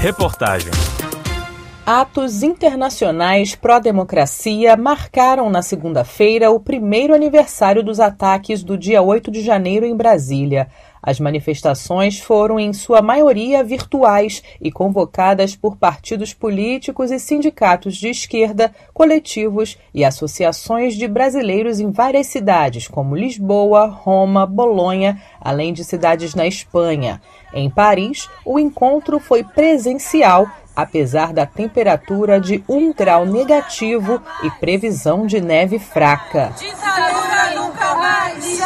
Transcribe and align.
Reportagem. 0.00 0.70
Atos 1.84 2.44
internacionais 2.44 3.56
pró-democracia 3.56 4.76
marcaram 4.76 5.50
na 5.50 5.60
segunda-feira 5.60 6.52
o 6.52 6.60
primeiro 6.60 7.12
aniversário 7.12 7.82
dos 7.82 7.98
ataques 7.98 8.62
do 8.62 8.78
dia 8.78 9.02
8 9.02 9.28
de 9.28 9.42
janeiro 9.42 9.84
em 9.84 9.96
Brasília. 9.96 10.68
As 11.08 11.18
manifestações 11.18 12.20
foram, 12.20 12.60
em 12.60 12.70
sua 12.74 13.00
maioria, 13.00 13.64
virtuais 13.64 14.42
e 14.60 14.70
convocadas 14.70 15.56
por 15.56 15.74
partidos 15.74 16.34
políticos 16.34 17.10
e 17.10 17.18
sindicatos 17.18 17.96
de 17.96 18.10
esquerda, 18.10 18.74
coletivos 18.92 19.78
e 19.94 20.04
associações 20.04 20.92
de 20.96 21.08
brasileiros 21.08 21.80
em 21.80 21.90
várias 21.90 22.26
cidades, 22.26 22.86
como 22.86 23.16
Lisboa, 23.16 23.86
Roma, 23.86 24.44
Bolonha, 24.44 25.18
além 25.40 25.72
de 25.72 25.82
cidades 25.82 26.34
na 26.34 26.46
Espanha. 26.46 27.22
Em 27.54 27.70
Paris, 27.70 28.28
o 28.44 28.58
encontro 28.58 29.18
foi 29.18 29.42
presencial, 29.42 30.46
apesar 30.76 31.32
da 31.32 31.46
temperatura 31.46 32.38
de 32.38 32.62
um 32.68 32.92
grau 32.92 33.24
negativo 33.24 34.20
e 34.42 34.50
previsão 34.60 35.26
de 35.26 35.40
neve 35.40 35.78
fraca 35.78 36.52
nunca 37.54 37.94
mais 37.94 38.58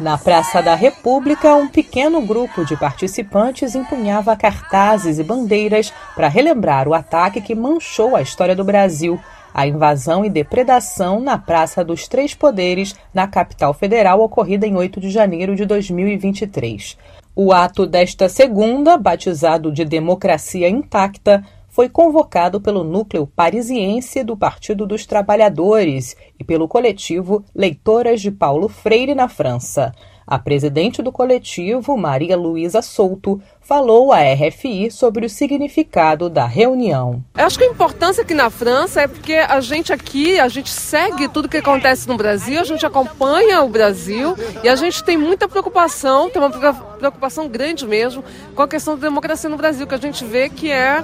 Na 0.00 0.16
Praça 0.16 0.62
da 0.62 0.74
República, 0.74 1.54
um 1.54 1.68
pequeno 1.68 2.22
grupo 2.22 2.64
de 2.64 2.74
participantes 2.74 3.74
empunhava 3.74 4.34
cartazes 4.34 5.18
e 5.18 5.22
bandeiras 5.22 5.92
para 6.16 6.26
relembrar 6.26 6.88
o 6.88 6.94
ataque 6.94 7.38
que 7.38 7.54
manchou 7.54 8.16
a 8.16 8.22
história 8.22 8.56
do 8.56 8.64
Brasil, 8.64 9.20
a 9.52 9.66
invasão 9.66 10.24
e 10.24 10.30
depredação 10.30 11.20
na 11.20 11.36
Praça 11.36 11.84
dos 11.84 12.08
Três 12.08 12.34
Poderes, 12.34 12.94
na 13.12 13.28
capital 13.28 13.74
federal, 13.74 14.22
ocorrida 14.22 14.66
em 14.66 14.74
8 14.74 14.98
de 15.02 15.10
janeiro 15.10 15.54
de 15.54 15.66
2023. 15.66 16.96
O 17.36 17.52
ato 17.52 17.86
desta 17.86 18.26
segunda, 18.26 18.96
batizado 18.96 19.70
de 19.70 19.84
Democracia 19.84 20.66
Intacta, 20.66 21.44
foi 21.80 21.88
convocado 21.88 22.60
pelo 22.60 22.84
núcleo 22.84 23.26
parisiense 23.26 24.22
do 24.22 24.36
Partido 24.36 24.86
dos 24.86 25.06
Trabalhadores 25.06 26.14
e 26.38 26.44
pelo 26.44 26.68
coletivo 26.68 27.42
Leitoras 27.54 28.20
de 28.20 28.30
Paulo 28.30 28.68
Freire 28.68 29.14
na 29.14 29.30
França. 29.30 29.90
A 30.26 30.38
presidente 30.38 31.02
do 31.02 31.10
coletivo, 31.10 31.96
Maria 31.96 32.36
Luísa 32.36 32.82
Souto, 32.82 33.40
falou 33.62 34.12
à 34.12 34.18
RFI 34.20 34.90
sobre 34.90 35.24
o 35.24 35.30
significado 35.30 36.28
da 36.28 36.44
reunião. 36.44 37.24
Eu 37.36 37.46
acho 37.46 37.56
que 37.56 37.64
a 37.64 37.68
importância 37.68 38.22
aqui 38.22 38.34
na 38.34 38.50
França 38.50 39.00
é 39.00 39.08
porque 39.08 39.34
a 39.34 39.60
gente 39.62 39.90
aqui, 39.90 40.38
a 40.38 40.48
gente 40.48 40.68
segue 40.68 41.28
tudo 41.28 41.48
que 41.48 41.56
acontece 41.56 42.06
no 42.06 42.16
Brasil, 42.16 42.60
a 42.60 42.64
gente 42.64 42.84
acompanha 42.84 43.62
o 43.62 43.70
Brasil 43.70 44.36
e 44.62 44.68
a 44.68 44.76
gente 44.76 45.02
tem 45.02 45.16
muita 45.16 45.48
preocupação, 45.48 46.28
tem 46.28 46.42
uma 46.42 46.50
preocupação 46.50 47.48
grande 47.48 47.86
mesmo 47.86 48.22
com 48.54 48.60
a 48.60 48.68
questão 48.68 48.96
da 48.96 49.00
democracia 49.00 49.48
no 49.48 49.56
Brasil, 49.56 49.86
que 49.86 49.94
a 49.94 49.98
gente 49.98 50.24
vê 50.26 50.50
que 50.50 50.70
é 50.70 51.02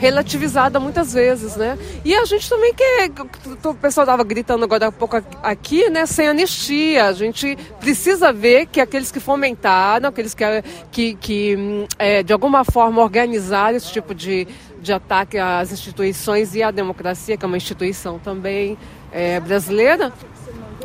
relativizada 0.00 0.80
muitas 0.80 1.12
vezes, 1.12 1.56
né? 1.56 1.78
E 2.02 2.14
a 2.14 2.24
gente 2.24 2.48
também 2.48 2.72
quer, 2.72 3.10
o 3.62 3.74
pessoal 3.74 4.04
estava 4.04 4.24
gritando 4.24 4.64
agora 4.64 4.86
há 4.86 4.92
pouco 4.92 5.22
aqui, 5.42 5.90
né? 5.90 6.06
Sem 6.06 6.26
anistia, 6.26 7.04
a 7.04 7.12
gente 7.12 7.54
precisa 7.78 8.32
ver 8.32 8.64
que 8.66 8.80
aqueles 8.80 9.12
que 9.12 9.20
fomentaram, 9.20 10.08
aqueles 10.08 10.32
que, 10.32 10.44
que, 10.90 11.14
que 11.16 11.86
é, 11.98 12.22
de 12.22 12.32
alguma 12.32 12.64
forma 12.64 13.02
organizaram 13.02 13.76
esse 13.76 13.92
tipo 13.92 14.14
de, 14.14 14.48
de 14.80 14.90
ataque 14.90 15.36
às 15.36 15.70
instituições 15.70 16.54
e 16.54 16.62
à 16.62 16.70
democracia, 16.70 17.36
que 17.36 17.44
é 17.44 17.46
uma 17.46 17.58
instituição 17.58 18.18
também 18.18 18.78
é, 19.12 19.38
brasileira, 19.38 20.10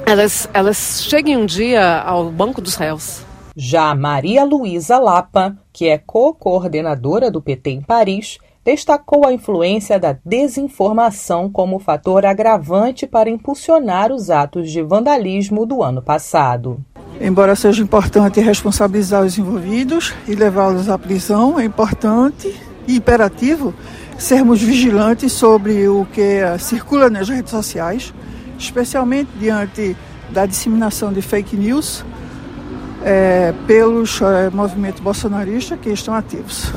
elas, 0.05 0.49
elas 0.53 1.05
cheguem 1.07 1.37
um 1.37 1.45
dia 1.45 2.01
ao 2.01 2.29
banco 2.29 2.59
dos 2.59 2.75
réus. 2.75 3.23
Já 3.55 3.95
Maria 3.95 4.43
Luísa 4.43 4.99
Lapa, 4.99 5.57
que 5.71 5.87
é 5.87 5.97
co-coordenadora 5.97 7.31
do 7.31 7.41
PT 7.41 7.69
em 7.69 7.81
Paris, 7.81 8.37
destacou 8.65 9.27
a 9.27 9.31
influência 9.31 9.99
da 9.99 10.17
desinformação 10.25 11.47
como 11.47 11.77
fator 11.77 12.25
agravante 12.25 13.05
para 13.05 13.29
impulsionar 13.29 14.11
os 14.11 14.31
atos 14.31 14.71
de 14.71 14.81
vandalismo 14.81 15.67
do 15.67 15.83
ano 15.83 16.01
passado. 16.01 16.83
Embora 17.21 17.55
seja 17.55 17.83
importante 17.83 18.41
responsabilizar 18.41 19.23
os 19.23 19.37
envolvidos 19.37 20.15
e 20.27 20.33
levá-los 20.33 20.89
à 20.89 20.97
prisão, 20.97 21.59
é 21.59 21.63
importante 21.63 22.53
e 22.87 22.97
imperativo 22.97 23.71
sermos 24.17 24.61
vigilantes 24.61 25.31
sobre 25.31 25.87
o 25.87 26.05
que 26.05 26.39
circula 26.57 27.09
nas 27.09 27.29
redes 27.29 27.51
sociais, 27.51 28.13
especialmente 28.57 29.29
diante 29.39 29.95
da 30.31 30.47
disseminação 30.47 31.13
de 31.13 31.21
fake 31.21 31.55
news 31.55 32.03
é, 33.03 33.53
pelos 33.67 34.19
é, 34.21 34.49
movimentos 34.49 34.99
bolsonaristas 35.01 35.79
que 35.79 35.89
estão 35.89 36.15
ativos. 36.15 36.73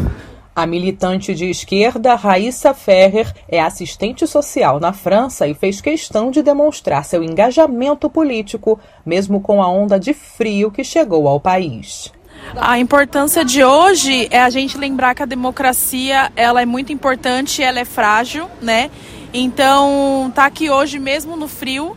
A 0.58 0.66
militante 0.66 1.36
de 1.36 1.48
esquerda 1.48 2.16
Raíssa 2.16 2.74
Ferrer 2.74 3.32
é 3.48 3.60
assistente 3.60 4.26
social 4.26 4.80
na 4.80 4.92
França 4.92 5.46
e 5.46 5.54
fez 5.54 5.80
questão 5.80 6.32
de 6.32 6.42
demonstrar 6.42 7.04
seu 7.04 7.22
engajamento 7.22 8.10
político, 8.10 8.76
mesmo 9.06 9.40
com 9.40 9.62
a 9.62 9.68
onda 9.68 10.00
de 10.00 10.12
frio 10.12 10.68
que 10.68 10.82
chegou 10.82 11.28
ao 11.28 11.38
país. 11.38 12.12
A 12.56 12.76
importância 12.76 13.44
de 13.44 13.62
hoje 13.62 14.26
é 14.32 14.40
a 14.40 14.50
gente 14.50 14.76
lembrar 14.76 15.14
que 15.14 15.22
a 15.22 15.26
democracia 15.26 16.32
ela 16.34 16.60
é 16.60 16.66
muito 16.66 16.92
importante, 16.92 17.62
ela 17.62 17.78
é 17.78 17.84
frágil, 17.84 18.50
né? 18.60 18.90
Então, 19.32 20.32
tá 20.34 20.44
aqui 20.44 20.68
hoje 20.68 20.98
mesmo 20.98 21.36
no 21.36 21.46
frio, 21.46 21.96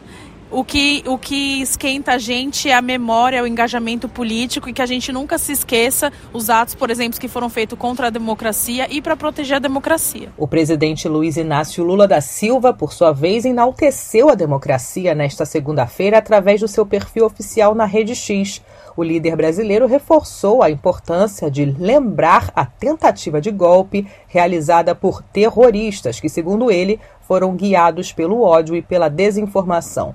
o 0.52 0.66
que, 0.66 1.02
o 1.08 1.18
que 1.18 1.62
esquenta 1.62 2.12
a 2.12 2.18
gente 2.18 2.70
é 2.70 2.74
a 2.74 2.82
memória, 2.82 3.38
é 3.38 3.42
o 3.42 3.48
engajamento 3.48 4.10
político 4.10 4.70
e 4.70 4.74
que 4.74 4.82
a 4.82 4.86
gente 4.86 5.12
nunca 5.12 5.38
se 5.38 5.54
esqueça 5.54 6.12
os 6.34 6.50
atos, 6.50 6.76
por 6.76 6.90
exemplo, 6.90 7.20
que 7.20 7.28
foram 7.30 7.50
feitos 7.50 7.80
contra 7.80 8.08
a 8.08 8.10
democracia 8.10 8.88
e 8.90 9.02
para 9.02 9.16
proteger 9.16 9.56
a 9.56 9.60
democracia. 9.60 10.30
O 10.38 10.48
presidente 10.48 11.08
Luiz 11.08 11.38
Inácio 11.38 11.84
Lula 11.84 12.08
da 12.08 12.20
Silva, 12.20 12.74
por 12.74 12.92
sua 12.92 13.14
vez, 13.14 13.46
enalteceu 13.46 14.30
a 14.30 14.36
democracia 14.36 15.16
nesta 15.16 15.46
segunda-feira 15.46 16.18
através 16.18 16.60
do 16.60 16.68
seu 16.68 16.86
perfil 16.86 17.26
oficial 17.26 17.74
na 17.74 17.86
Rede 17.86 18.14
X. 18.14 18.62
O 18.98 19.04
líder 19.04 19.38
brasileiro 19.38 19.88
reforçou 19.88 20.62
a 20.62 20.70
importância 20.70 21.50
de 21.50 21.64
lembrar 21.64 22.52
a 22.54 22.66
tentativa 22.66 23.40
de 23.40 23.52
golpe 23.52 24.06
realizada 24.28 24.94
por 24.94 25.24
terroristas 25.24 26.20
que, 26.20 26.28
segundo 26.28 26.70
ele, 26.70 27.00
foram 27.22 27.56
guiados 27.56 28.12
pelo 28.12 28.42
ódio 28.42 28.76
e 28.76 28.82
pela 28.82 29.08
desinformação. 29.08 30.14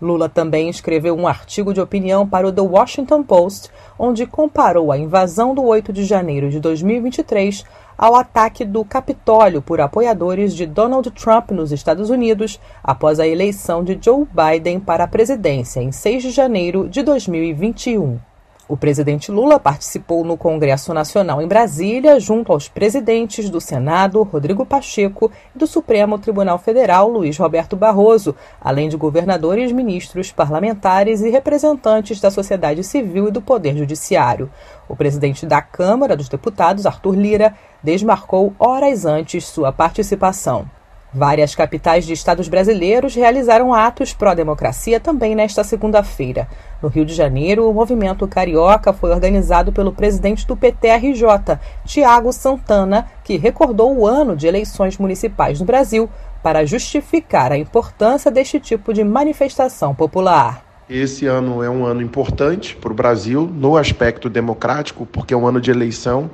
Lula 0.00 0.28
também 0.28 0.68
escreveu 0.68 1.16
um 1.16 1.26
artigo 1.26 1.74
de 1.74 1.80
opinião 1.80 2.26
para 2.26 2.46
o 2.46 2.52
The 2.52 2.60
Washington 2.60 3.22
Post, 3.22 3.70
onde 3.98 4.26
comparou 4.26 4.92
a 4.92 4.98
invasão 4.98 5.54
do 5.54 5.64
8 5.64 5.92
de 5.92 6.04
janeiro 6.04 6.48
de 6.50 6.60
2023 6.60 7.64
ao 7.96 8.14
ataque 8.14 8.64
do 8.64 8.84
Capitólio 8.84 9.60
por 9.60 9.80
apoiadores 9.80 10.54
de 10.54 10.66
Donald 10.66 11.10
Trump 11.10 11.50
nos 11.50 11.72
Estados 11.72 12.10
Unidos 12.10 12.60
após 12.82 13.18
a 13.18 13.26
eleição 13.26 13.82
de 13.82 13.98
Joe 14.00 14.24
Biden 14.24 14.78
para 14.78 15.04
a 15.04 15.08
presidência 15.08 15.80
em 15.80 15.90
6 15.90 16.22
de 16.22 16.30
janeiro 16.30 16.88
de 16.88 17.02
2021. 17.02 18.27
O 18.68 18.76
presidente 18.76 19.32
Lula 19.32 19.58
participou 19.58 20.22
no 20.22 20.36
Congresso 20.36 20.92
Nacional 20.92 21.40
em 21.40 21.48
Brasília, 21.48 22.20
junto 22.20 22.52
aos 22.52 22.68
presidentes 22.68 23.48
do 23.48 23.62
Senado, 23.62 24.22
Rodrigo 24.22 24.66
Pacheco, 24.66 25.32
e 25.56 25.58
do 25.58 25.66
Supremo 25.66 26.18
Tribunal 26.18 26.58
Federal, 26.58 27.08
Luiz 27.08 27.38
Roberto 27.38 27.76
Barroso, 27.76 28.36
além 28.60 28.90
de 28.90 28.96
governadores, 28.98 29.72
ministros, 29.72 30.30
parlamentares 30.30 31.22
e 31.22 31.30
representantes 31.30 32.20
da 32.20 32.30
sociedade 32.30 32.84
civil 32.84 33.28
e 33.28 33.32
do 33.32 33.40
Poder 33.40 33.74
Judiciário. 33.74 34.50
O 34.86 34.94
presidente 34.94 35.46
da 35.46 35.62
Câmara 35.62 36.14
dos 36.14 36.28
Deputados, 36.28 36.84
Arthur 36.84 37.14
Lira, 37.14 37.54
desmarcou 37.82 38.52
horas 38.58 39.06
antes 39.06 39.46
sua 39.46 39.72
participação. 39.72 40.68
Várias 41.12 41.54
capitais 41.54 42.04
de 42.04 42.12
estados 42.12 42.48
brasileiros 42.48 43.14
realizaram 43.14 43.72
atos 43.72 44.12
pró-democracia 44.12 45.00
também 45.00 45.34
nesta 45.34 45.64
segunda-feira. 45.64 46.46
No 46.82 46.88
Rio 46.90 47.06
de 47.06 47.14
Janeiro, 47.14 47.68
o 47.68 47.72
movimento 47.72 48.28
carioca 48.28 48.92
foi 48.92 49.10
organizado 49.10 49.72
pelo 49.72 49.90
presidente 49.90 50.46
do 50.46 50.54
PTRJ, 50.54 51.58
Tiago 51.86 52.30
Santana, 52.30 53.06
que 53.24 53.38
recordou 53.38 53.96
o 53.96 54.06
ano 54.06 54.36
de 54.36 54.46
eleições 54.46 54.98
municipais 54.98 55.58
no 55.58 55.64
Brasil 55.64 56.10
para 56.42 56.66
justificar 56.66 57.52
a 57.52 57.58
importância 57.58 58.30
deste 58.30 58.60
tipo 58.60 58.92
de 58.92 59.02
manifestação 59.02 59.94
popular. 59.94 60.62
Esse 60.90 61.26
ano 61.26 61.62
é 61.62 61.70
um 61.70 61.86
ano 61.86 62.02
importante 62.02 62.76
para 62.76 62.92
o 62.92 62.94
Brasil 62.94 63.46
no 63.46 63.76
aspecto 63.78 64.28
democrático, 64.28 65.06
porque 65.06 65.32
é 65.32 65.36
um 65.36 65.46
ano 65.46 65.60
de 65.60 65.70
eleição 65.70 66.30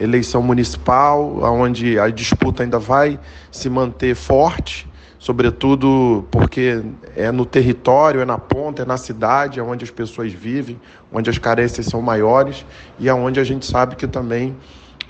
eleição 0.00 0.42
municipal, 0.42 1.38
onde 1.42 1.98
a 1.98 2.08
disputa 2.08 2.62
ainda 2.62 2.78
vai 2.78 3.20
se 3.52 3.68
manter 3.68 4.16
forte, 4.16 4.88
sobretudo 5.18 6.26
porque 6.30 6.82
é 7.14 7.30
no 7.30 7.44
território, 7.44 8.22
é 8.22 8.24
na 8.24 8.38
ponta, 8.38 8.82
é 8.82 8.84
na 8.86 8.96
cidade, 8.96 9.60
é 9.60 9.62
onde 9.62 9.84
as 9.84 9.90
pessoas 9.90 10.32
vivem, 10.32 10.80
onde 11.12 11.28
as 11.28 11.36
carências 11.36 11.86
são 11.86 12.00
maiores 12.00 12.64
e 12.98 13.08
é 13.08 13.14
onde 13.14 13.38
a 13.38 13.44
gente 13.44 13.66
sabe 13.66 13.94
que 13.94 14.06
também 14.06 14.56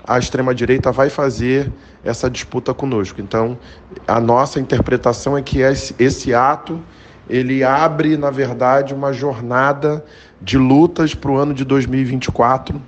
a 0.05 0.19
extrema-direita 0.19 0.91
vai 0.91 1.09
fazer 1.09 1.71
essa 2.03 2.29
disputa 2.29 2.73
conosco. 2.73 3.21
Então, 3.21 3.57
a 4.07 4.19
nossa 4.19 4.59
interpretação 4.59 5.37
é 5.37 5.41
que 5.41 5.59
esse, 5.59 6.33
ato 6.33 6.81
ele 7.29 7.63
abre, 7.63 8.17
na 8.17 8.29
verdade, 8.29 8.93
uma 8.93 9.13
jornada 9.13 10.03
de 10.41 10.57
lutas 10.57 11.13
para 11.13 11.31
o 11.31 11.37
ano 11.37 11.53
de 11.53 11.63
2024 11.63 12.81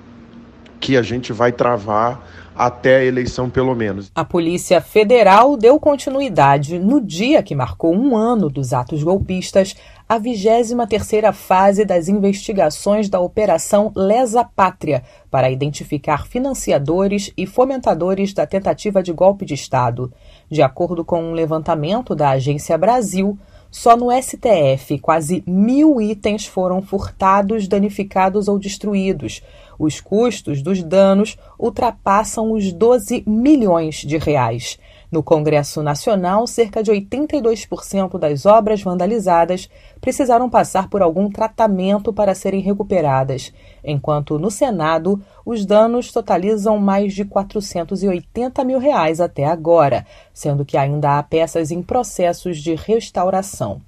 que 0.84 0.98
a 0.98 1.02
gente 1.02 1.32
vai 1.32 1.50
travar 1.50 2.22
até 2.54 2.96
a 2.96 3.04
eleição, 3.04 3.48
pelo 3.48 3.74
menos. 3.74 4.12
A 4.14 4.22
Polícia 4.22 4.82
Federal 4.82 5.56
deu 5.56 5.80
continuidade 5.80 6.78
no 6.78 7.00
dia 7.00 7.42
que 7.42 7.54
marcou 7.54 7.94
um 7.96 8.14
ano 8.14 8.50
dos 8.50 8.74
atos 8.74 9.02
golpistas 9.02 9.74
à 10.06 10.20
23ª 10.20 11.32
fase 11.32 11.86
das 11.86 12.06
investigações 12.06 13.08
da 13.08 13.18
Operação 13.18 13.92
Lesa 13.96 14.44
Pátria 14.44 15.02
para 15.30 15.50
identificar 15.50 16.26
financiadores 16.26 17.32
e 17.34 17.46
fomentadores 17.46 18.34
da 18.34 18.46
tentativa 18.46 19.02
de 19.02 19.10
golpe 19.10 19.46
de 19.46 19.54
Estado. 19.54 20.12
De 20.50 20.60
acordo 20.60 21.02
com 21.02 21.24
um 21.24 21.32
levantamento 21.32 22.14
da 22.14 22.28
Agência 22.28 22.76
Brasil, 22.76 23.38
só 23.74 23.96
no 23.96 24.06
STF, 24.12 25.00
quase 25.00 25.42
mil 25.44 26.00
itens 26.00 26.46
foram 26.46 26.80
furtados, 26.80 27.66
danificados 27.66 28.46
ou 28.46 28.56
destruídos. 28.56 29.42
Os 29.76 30.00
custos 30.00 30.62
dos 30.62 30.80
danos 30.80 31.36
ultrapassam 31.58 32.52
os 32.52 32.72
12 32.72 33.24
milhões 33.26 33.96
de 33.96 34.16
reais. 34.16 34.78
No 35.14 35.22
Congresso 35.22 35.80
Nacional, 35.80 36.44
cerca 36.44 36.82
de 36.82 36.90
82% 36.90 38.18
das 38.18 38.44
obras 38.46 38.82
vandalizadas 38.82 39.70
precisaram 40.00 40.50
passar 40.50 40.88
por 40.88 41.02
algum 41.02 41.30
tratamento 41.30 42.12
para 42.12 42.34
serem 42.34 42.60
recuperadas, 42.60 43.52
enquanto 43.84 44.40
no 44.40 44.50
Senado 44.50 45.22
os 45.46 45.64
danos 45.64 46.10
totalizam 46.10 46.78
mais 46.78 47.14
de 47.14 47.24
480 47.24 48.64
mil 48.64 48.80
reais 48.80 49.20
até 49.20 49.44
agora, 49.44 50.04
sendo 50.32 50.64
que 50.64 50.76
ainda 50.76 51.16
há 51.16 51.22
peças 51.22 51.70
em 51.70 51.80
processos 51.80 52.58
de 52.58 52.74
restauração 52.74 53.80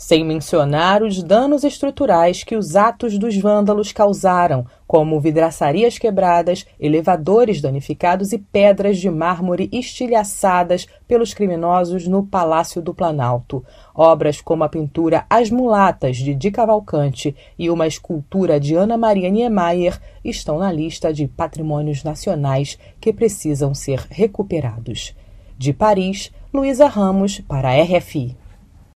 sem 0.00 0.24
mencionar 0.24 1.02
os 1.02 1.22
danos 1.22 1.62
estruturais 1.62 2.42
que 2.42 2.56
os 2.56 2.74
atos 2.74 3.18
dos 3.18 3.36
vândalos 3.36 3.92
causaram, 3.92 4.64
como 4.86 5.20
vidraçarias 5.20 5.98
quebradas, 5.98 6.64
elevadores 6.80 7.60
danificados 7.60 8.32
e 8.32 8.38
pedras 8.38 8.96
de 8.96 9.10
mármore 9.10 9.68
estilhaçadas 9.70 10.86
pelos 11.06 11.34
criminosos 11.34 12.08
no 12.08 12.24
Palácio 12.24 12.80
do 12.80 12.94
Planalto. 12.94 13.62
Obras 13.94 14.40
como 14.40 14.64
a 14.64 14.70
pintura 14.70 15.26
As 15.28 15.50
Mulatas, 15.50 16.16
de 16.16 16.34
Di 16.34 16.50
Cavalcante, 16.50 17.36
e 17.58 17.68
uma 17.68 17.86
escultura 17.86 18.58
de 18.58 18.74
Ana 18.74 18.96
Maria 18.96 19.28
Niemeyer 19.28 20.00
estão 20.24 20.58
na 20.58 20.72
lista 20.72 21.12
de 21.12 21.28
patrimônios 21.28 22.02
nacionais 22.02 22.78
que 22.98 23.12
precisam 23.12 23.74
ser 23.74 24.06
recuperados. 24.08 25.14
De 25.58 25.74
Paris, 25.74 26.32
Luísa 26.54 26.86
Ramos, 26.86 27.40
para 27.40 27.68
a 27.68 27.82
RFI. 27.82 28.39